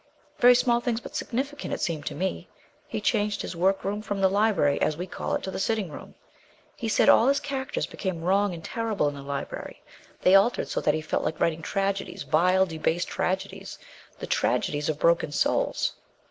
"Very 0.39 0.55
small 0.55 0.79
things, 0.81 0.99
but 0.99 1.15
significant 1.15 1.71
it 1.75 1.79
seemed 1.79 2.07
to 2.07 2.15
me. 2.15 2.49
He 2.87 2.99
changed 2.99 3.43
his 3.43 3.55
workroom 3.55 4.01
from 4.01 4.19
the 4.19 4.31
library, 4.31 4.81
as 4.81 4.97
we 4.97 5.05
call 5.05 5.35
it, 5.35 5.43
to 5.43 5.51
the 5.51 5.59
sitting 5.59 5.91
room. 5.91 6.15
He 6.75 6.89
said 6.89 7.07
all 7.07 7.27
his 7.27 7.39
characters 7.39 7.85
became 7.85 8.23
wrong 8.23 8.51
and 8.51 8.63
terrible 8.65 9.07
in 9.07 9.13
the 9.13 9.21
library; 9.21 9.83
they 10.23 10.33
altered, 10.33 10.69
so 10.69 10.81
that 10.81 10.95
he 10.95 11.01
felt 11.01 11.23
like 11.23 11.39
writing 11.39 11.61
tragedies 11.61 12.23
vile, 12.23 12.65
debased 12.65 13.09
tragedies, 13.09 13.77
the 14.17 14.25
tragedies 14.25 14.89
of 14.89 14.97
broken 14.97 15.31
souls. 15.31 15.93